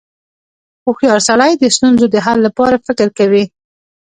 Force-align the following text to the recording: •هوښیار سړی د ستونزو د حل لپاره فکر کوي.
•هوښیار 0.83 1.19
سړی 1.29 1.51
د 1.57 1.63
ستونزو 1.75 2.05
د 2.13 2.15
حل 2.25 2.37
لپاره 2.47 2.83
فکر 2.87 3.07
کوي. 3.17 3.43